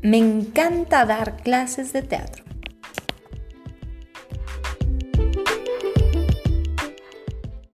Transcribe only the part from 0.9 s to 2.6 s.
dar clases de teatro.